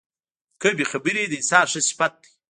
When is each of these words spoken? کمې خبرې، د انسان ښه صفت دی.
کمې 0.61 0.85
خبرې، 0.91 1.23
د 1.27 1.33
انسان 1.39 1.65
ښه 1.71 1.79
صفت 1.89 2.13
دی. 2.21 2.29